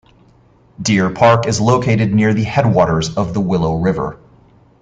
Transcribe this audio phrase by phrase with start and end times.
[0.81, 4.17] Deer Park is located near the headwaters of the Willow River.